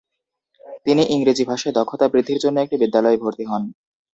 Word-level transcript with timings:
তিনি 0.85 1.03
ইংরেজি 1.13 1.43
ভাষায় 1.45 1.75
দক্ষতা 1.77 2.05
বৃদ্ধির 2.07 2.41
জন্য 2.43 2.57
একটি 2.61 2.75
বিদ্যালয়ে 2.81 3.21
ভর্তি 3.23 3.43
হন। 3.45 3.63